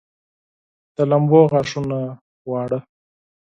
د 0.95 0.97
لمبو 1.11 1.41
غاښونه 1.51 1.97
واړه 2.49 2.79